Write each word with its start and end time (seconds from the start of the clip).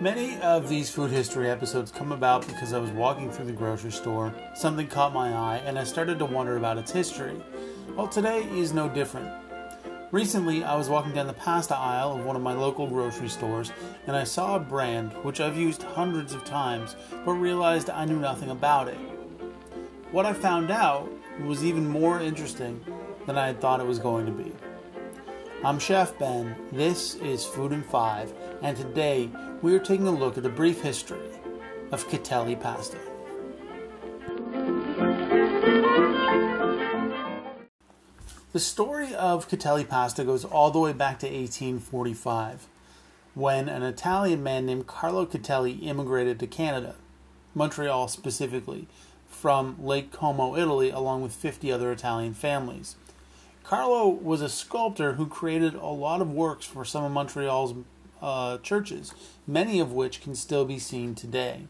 Many 0.00 0.40
of 0.40 0.70
these 0.70 0.88
food 0.88 1.10
history 1.10 1.50
episodes 1.50 1.90
come 1.90 2.10
about 2.10 2.46
because 2.46 2.72
I 2.72 2.78
was 2.78 2.90
walking 2.92 3.30
through 3.30 3.44
the 3.44 3.52
grocery 3.52 3.92
store, 3.92 4.34
something 4.54 4.86
caught 4.86 5.12
my 5.12 5.34
eye, 5.34 5.60
and 5.66 5.78
I 5.78 5.84
started 5.84 6.18
to 6.20 6.24
wonder 6.24 6.56
about 6.56 6.78
its 6.78 6.90
history. 6.90 7.36
Well, 7.94 8.08
today 8.08 8.44
is 8.44 8.72
no 8.72 8.88
different. 8.88 9.28
Recently, 10.10 10.64
I 10.64 10.74
was 10.74 10.88
walking 10.88 11.12
down 11.12 11.26
the 11.26 11.34
pasta 11.34 11.76
aisle 11.76 12.16
of 12.16 12.24
one 12.24 12.34
of 12.34 12.40
my 12.40 12.54
local 12.54 12.86
grocery 12.86 13.28
stores 13.28 13.72
and 14.06 14.16
I 14.16 14.24
saw 14.24 14.56
a 14.56 14.60
brand 14.60 15.12
which 15.22 15.38
I've 15.38 15.58
used 15.58 15.82
hundreds 15.82 16.32
of 16.32 16.46
times 16.46 16.96
but 17.26 17.32
realized 17.32 17.90
I 17.90 18.06
knew 18.06 18.18
nothing 18.18 18.48
about 18.48 18.88
it. 18.88 18.98
What 20.12 20.24
I 20.24 20.32
found 20.32 20.70
out 20.70 21.12
was 21.44 21.62
even 21.62 21.86
more 21.86 22.20
interesting 22.20 22.82
than 23.26 23.36
I 23.36 23.48
had 23.48 23.60
thought 23.60 23.80
it 23.80 23.86
was 23.86 23.98
going 23.98 24.24
to 24.24 24.32
be. 24.32 24.50
I'm 25.62 25.78
Chef 25.78 26.18
Ben, 26.18 26.56
this 26.72 27.16
is 27.16 27.44
Food 27.44 27.72
in 27.72 27.82
5, 27.82 28.32
and 28.62 28.74
today 28.74 29.28
we 29.60 29.74
are 29.74 29.78
taking 29.78 30.06
a 30.06 30.10
look 30.10 30.38
at 30.38 30.42
the 30.42 30.48
brief 30.48 30.80
history 30.80 31.28
of 31.92 32.08
Catelli 32.08 32.58
pasta. 32.58 32.96
The 38.52 38.58
story 38.58 39.14
of 39.14 39.50
Catelli 39.50 39.86
pasta 39.86 40.24
goes 40.24 40.46
all 40.46 40.70
the 40.70 40.78
way 40.78 40.94
back 40.94 41.18
to 41.18 41.26
1845, 41.26 42.66
when 43.34 43.68
an 43.68 43.82
Italian 43.82 44.42
man 44.42 44.64
named 44.64 44.86
Carlo 44.86 45.26
Catelli 45.26 45.82
immigrated 45.82 46.40
to 46.40 46.46
Canada, 46.46 46.94
Montreal 47.54 48.08
specifically, 48.08 48.88
from 49.28 49.76
Lake 49.78 50.10
Como, 50.10 50.56
Italy, 50.56 50.88
along 50.88 51.20
with 51.20 51.34
50 51.34 51.70
other 51.70 51.92
Italian 51.92 52.32
families. 52.32 52.96
Carlo 53.70 54.08
was 54.08 54.42
a 54.42 54.48
sculptor 54.48 55.12
who 55.12 55.28
created 55.28 55.76
a 55.76 55.86
lot 55.86 56.20
of 56.20 56.32
works 56.32 56.66
for 56.66 56.84
some 56.84 57.04
of 57.04 57.12
Montreal's 57.12 57.72
uh, 58.20 58.58
churches, 58.58 59.14
many 59.46 59.78
of 59.78 59.92
which 59.92 60.20
can 60.20 60.34
still 60.34 60.64
be 60.64 60.80
seen 60.80 61.14
today. 61.14 61.68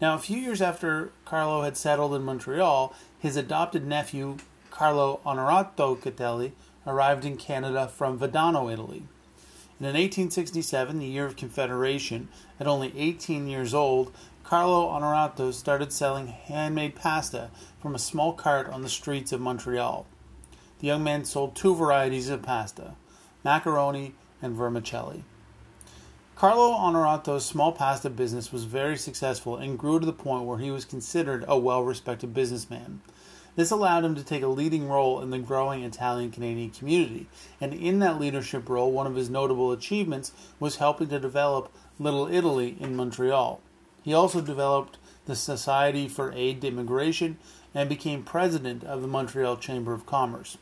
Now, 0.00 0.14
a 0.14 0.20
few 0.20 0.38
years 0.38 0.62
after 0.62 1.10
Carlo 1.24 1.62
had 1.62 1.76
settled 1.76 2.14
in 2.14 2.22
Montreal, 2.22 2.94
his 3.18 3.36
adopted 3.36 3.84
nephew 3.84 4.36
Carlo 4.70 5.18
Onorato 5.26 5.98
Catelli 5.98 6.52
arrived 6.86 7.24
in 7.24 7.36
Canada 7.36 7.88
from 7.88 8.20
Vedano, 8.20 8.72
Italy. 8.72 9.02
And 9.80 9.88
in 9.88 9.94
1867, 9.94 11.00
the 11.00 11.06
year 11.06 11.26
of 11.26 11.34
Confederation, 11.34 12.28
at 12.60 12.68
only 12.68 12.96
18 12.96 13.48
years 13.48 13.74
old, 13.74 14.12
Carlo 14.44 14.86
Onorato 14.90 15.52
started 15.52 15.92
selling 15.92 16.28
handmade 16.28 16.94
pasta 16.94 17.50
from 17.82 17.96
a 17.96 17.98
small 17.98 18.32
cart 18.32 18.68
on 18.68 18.82
the 18.82 18.88
streets 18.88 19.32
of 19.32 19.40
Montreal. 19.40 20.06
The 20.78 20.88
young 20.88 21.02
man 21.02 21.24
sold 21.24 21.56
two 21.56 21.74
varieties 21.74 22.28
of 22.28 22.42
pasta, 22.42 22.96
macaroni 23.42 24.14
and 24.42 24.54
vermicelli. 24.54 25.24
Carlo 26.34 26.72
Onorato's 26.72 27.46
small 27.46 27.72
pasta 27.72 28.10
business 28.10 28.52
was 28.52 28.64
very 28.64 28.98
successful 28.98 29.56
and 29.56 29.78
grew 29.78 29.98
to 29.98 30.04
the 30.04 30.12
point 30.12 30.44
where 30.44 30.58
he 30.58 30.70
was 30.70 30.84
considered 30.84 31.46
a 31.48 31.56
well 31.58 31.82
respected 31.82 32.34
businessman. 32.34 33.00
This 33.54 33.70
allowed 33.70 34.04
him 34.04 34.14
to 34.16 34.22
take 34.22 34.42
a 34.42 34.48
leading 34.48 34.86
role 34.86 35.22
in 35.22 35.30
the 35.30 35.38
growing 35.38 35.82
Italian 35.82 36.30
Canadian 36.30 36.68
community, 36.68 37.26
and 37.58 37.72
in 37.72 38.00
that 38.00 38.20
leadership 38.20 38.68
role, 38.68 38.92
one 38.92 39.06
of 39.06 39.14
his 39.14 39.30
notable 39.30 39.72
achievements 39.72 40.32
was 40.60 40.76
helping 40.76 41.08
to 41.08 41.18
develop 41.18 41.72
Little 41.98 42.28
Italy 42.28 42.76
in 42.78 42.94
Montreal. 42.94 43.62
He 44.02 44.12
also 44.12 44.42
developed 44.42 44.98
the 45.24 45.34
Society 45.34 46.06
for 46.06 46.32
Aid 46.32 46.60
to 46.60 46.68
Immigration 46.68 47.38
and 47.74 47.88
became 47.88 48.22
president 48.22 48.84
of 48.84 49.00
the 49.00 49.08
Montreal 49.08 49.56
Chamber 49.56 49.94
of 49.94 50.04
Commerce. 50.04 50.58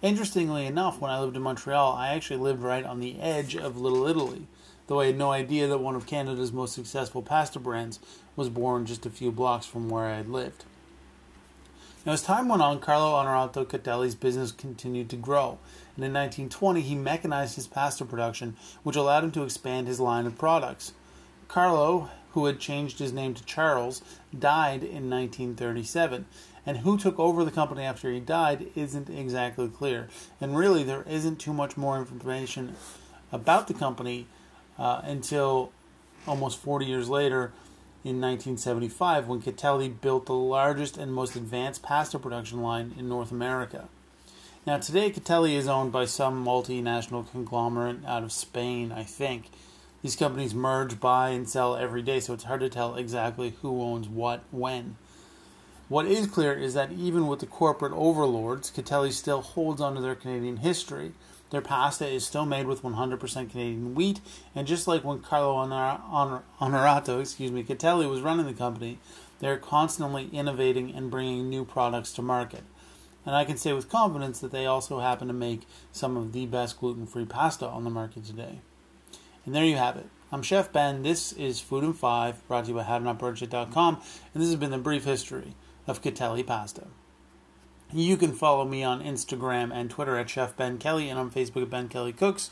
Interestingly 0.00 0.64
enough, 0.66 1.00
when 1.00 1.10
I 1.10 1.18
lived 1.20 1.34
in 1.34 1.42
Montreal, 1.42 1.92
I 1.92 2.14
actually 2.14 2.36
lived 2.36 2.62
right 2.62 2.84
on 2.84 3.00
the 3.00 3.20
edge 3.20 3.56
of 3.56 3.76
Little 3.76 4.06
Italy, 4.06 4.46
though 4.86 5.00
I 5.00 5.06
had 5.06 5.18
no 5.18 5.32
idea 5.32 5.66
that 5.66 5.78
one 5.78 5.96
of 5.96 6.06
Canada's 6.06 6.52
most 6.52 6.72
successful 6.72 7.20
pasta 7.20 7.58
brands 7.58 7.98
was 8.36 8.48
born 8.48 8.86
just 8.86 9.06
a 9.06 9.10
few 9.10 9.32
blocks 9.32 9.66
from 9.66 9.88
where 9.88 10.04
I 10.04 10.18
had 10.18 10.28
lived. 10.28 10.64
Now, 12.06 12.12
as 12.12 12.22
time 12.22 12.48
went 12.48 12.62
on, 12.62 12.78
Carlo 12.78 13.12
Onorato 13.14 13.66
Catelli's 13.66 14.14
business 14.14 14.52
continued 14.52 15.10
to 15.10 15.16
grow, 15.16 15.58
and 15.96 16.04
in 16.04 16.12
1920 16.12 16.80
he 16.80 16.94
mechanized 16.94 17.56
his 17.56 17.66
pasta 17.66 18.04
production, 18.04 18.56
which 18.84 18.94
allowed 18.94 19.24
him 19.24 19.32
to 19.32 19.42
expand 19.42 19.88
his 19.88 19.98
line 19.98 20.26
of 20.26 20.38
products. 20.38 20.92
Carlo, 21.48 22.08
who 22.38 22.46
had 22.46 22.60
changed 22.60 23.00
his 23.00 23.12
name 23.12 23.34
to 23.34 23.44
Charles, 23.44 24.00
died 24.36 24.84
in 24.84 25.10
1937, 25.10 26.24
and 26.64 26.78
who 26.78 26.96
took 26.96 27.18
over 27.18 27.44
the 27.44 27.50
company 27.50 27.82
after 27.82 28.12
he 28.12 28.20
died 28.20 28.68
isn't 28.76 29.10
exactly 29.10 29.68
clear. 29.68 30.08
And 30.40 30.56
really, 30.56 30.84
there 30.84 31.04
isn't 31.08 31.40
too 31.40 31.52
much 31.52 31.76
more 31.76 31.98
information 31.98 32.76
about 33.32 33.66
the 33.66 33.74
company 33.74 34.26
uh, 34.78 35.00
until 35.02 35.72
almost 36.28 36.60
40 36.60 36.86
years 36.86 37.08
later 37.08 37.50
in 38.04 38.20
1975 38.20 39.26
when 39.26 39.42
Catelli 39.42 40.00
built 40.00 40.26
the 40.26 40.34
largest 40.34 40.96
and 40.96 41.12
most 41.12 41.34
advanced 41.34 41.82
pasta 41.82 42.20
production 42.20 42.62
line 42.62 42.94
in 42.96 43.08
North 43.08 43.32
America. 43.32 43.88
Now, 44.64 44.78
today, 44.78 45.10
Catelli 45.10 45.56
is 45.56 45.66
owned 45.66 45.90
by 45.90 46.04
some 46.04 46.44
multinational 46.44 47.28
conglomerate 47.28 48.04
out 48.06 48.22
of 48.22 48.30
Spain, 48.30 48.92
I 48.92 49.02
think. 49.02 49.50
These 50.02 50.16
companies 50.16 50.54
merge, 50.54 51.00
buy, 51.00 51.30
and 51.30 51.48
sell 51.48 51.76
every 51.76 52.02
day, 52.02 52.20
so 52.20 52.34
it's 52.34 52.44
hard 52.44 52.60
to 52.60 52.68
tell 52.68 52.94
exactly 52.94 53.54
who 53.62 53.82
owns 53.82 54.08
what 54.08 54.44
when. 54.50 54.96
What 55.88 56.06
is 56.06 56.26
clear 56.26 56.52
is 56.52 56.74
that 56.74 56.92
even 56.92 57.26
with 57.26 57.40
the 57.40 57.46
corporate 57.46 57.94
overlords, 57.94 58.70
Catelli 58.70 59.10
still 59.10 59.40
holds 59.40 59.80
onto 59.80 60.00
their 60.00 60.14
Canadian 60.14 60.58
history. 60.58 61.14
Their 61.50 61.62
pasta 61.62 62.06
is 62.06 62.26
still 62.26 62.44
made 62.44 62.66
with 62.66 62.82
100% 62.82 63.50
Canadian 63.50 63.94
wheat, 63.94 64.20
and 64.54 64.66
just 64.66 64.86
like 64.86 65.02
when 65.02 65.20
Carlo 65.20 65.54
Onorato, 66.60 67.20
excuse 67.20 67.50
me, 67.50 67.64
Catelli 67.64 68.08
was 68.08 68.20
running 68.20 68.46
the 68.46 68.52
company, 68.52 68.98
they're 69.40 69.56
constantly 69.56 70.28
innovating 70.30 70.94
and 70.94 71.10
bringing 71.10 71.48
new 71.48 71.64
products 71.64 72.12
to 72.12 72.22
market. 72.22 72.64
And 73.24 73.34
I 73.34 73.44
can 73.44 73.56
say 73.56 73.72
with 73.72 73.88
confidence 73.88 74.40
that 74.40 74.52
they 74.52 74.66
also 74.66 75.00
happen 75.00 75.26
to 75.28 75.34
make 75.34 75.62
some 75.90 76.16
of 76.16 76.32
the 76.32 76.44
best 76.44 76.78
gluten-free 76.78 77.24
pasta 77.24 77.66
on 77.66 77.84
the 77.84 77.90
market 77.90 78.24
today. 78.24 78.60
And 79.44 79.54
there 79.54 79.64
you 79.64 79.76
have 79.76 79.96
it. 79.96 80.06
I'm 80.30 80.42
Chef 80.42 80.72
Ben. 80.72 81.02
This 81.02 81.32
is 81.32 81.60
Food 81.60 81.84
and 81.84 81.96
Five, 81.96 82.46
brought 82.48 82.64
to 82.64 82.70
you 82.70 82.76
by 82.76 82.84
HowToNotBurnShit.com, 82.84 83.94
and 84.34 84.42
this 84.42 84.50
has 84.50 84.56
been 84.56 84.70
the 84.70 84.78
brief 84.78 85.04
history 85.04 85.54
of 85.86 86.02
Catelli 86.02 86.46
pasta. 86.46 86.88
You 87.92 88.18
can 88.18 88.32
follow 88.32 88.66
me 88.66 88.84
on 88.84 89.02
Instagram 89.02 89.72
and 89.72 89.88
Twitter 89.88 90.18
at 90.18 90.28
Chef 90.28 90.54
Ben 90.54 90.76
Kelly 90.76 91.08
and 91.08 91.18
on 91.18 91.30
Facebook 91.30 91.62
at 91.62 91.70
Ben 91.70 91.88
Kelly 91.88 92.12
Cooks. 92.12 92.50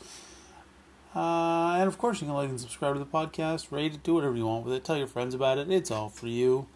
Uh, 1.15 1.75
and 1.77 1.87
of 1.87 1.99
course, 1.99 2.21
you 2.21 2.27
can 2.27 2.35
like 2.35 2.49
and 2.49 2.59
subscribe 2.59 2.93
to 2.95 2.99
the 2.99 3.05
podcast, 3.05 3.71
rate 3.71 3.93
it, 3.93 4.03
do 4.03 4.15
whatever 4.15 4.35
you 4.35 4.47
want 4.47 4.65
with 4.65 4.73
it. 4.73 4.83
Tell 4.83 4.97
your 4.97 5.07
friends 5.07 5.35
about 5.35 5.59
it. 5.59 5.69
It's 5.69 5.91
all 5.91 6.09
for 6.09 6.27
you. 6.27 6.67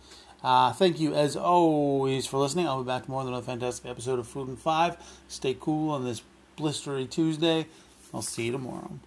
Uh, 0.43 0.71
thank 0.73 0.99
you, 0.99 1.15
as 1.15 1.35
always, 1.35 2.27
for 2.27 2.37
listening. 2.37 2.67
I'll 2.67 2.83
be 2.83 2.87
back 2.87 3.05
tomorrow 3.05 3.23
with 3.23 3.29
another 3.29 3.45
fantastic 3.45 3.89
episode 3.89 4.19
of 4.19 4.27
Food 4.27 4.47
and 4.47 4.59
Five. 4.59 4.97
Stay 5.27 5.55
cool 5.59 5.89
on 5.91 6.05
this 6.05 6.21
blistery 6.57 7.09
Tuesday. 7.09 7.65
I'll 8.13 8.21
see 8.21 8.45
you 8.45 8.51
tomorrow. 8.51 8.99